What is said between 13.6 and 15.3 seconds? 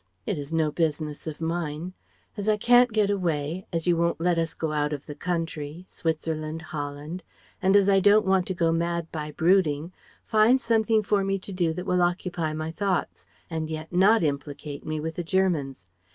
yet not implicate me with the